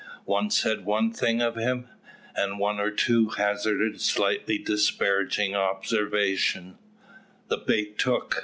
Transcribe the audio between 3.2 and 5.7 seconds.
hazarded slightly disparaging